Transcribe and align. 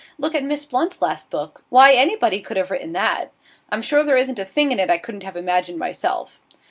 Look 0.17 0.33
at 0.33 0.43
Miss 0.43 0.65
Blunt's 0.65 0.99
last 0.99 1.29
book; 1.29 1.63
why, 1.69 1.93
anybody 1.93 2.41
could 2.41 2.57
have 2.57 2.71
written 2.71 2.91
that. 2.93 3.31
I'm 3.69 3.83
sure 3.83 4.01
there 4.01 4.17
isn't 4.17 4.39
a 4.39 4.45
thing 4.45 4.71
in 4.71 4.79
it 4.79 4.89
I 4.89 4.97
couldn't 4.97 5.21
have 5.21 5.37
imagined 5.37 5.77
myself. 5.77 6.41